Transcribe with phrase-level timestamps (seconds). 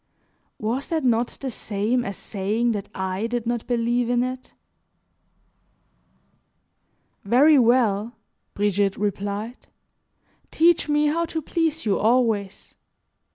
[0.57, 4.51] Was that not the same as saying that I did not believe in it?
[7.23, 8.15] "Very well,"
[8.55, 9.67] Brigitte replied,
[10.49, 12.73] "teach me how to please you always.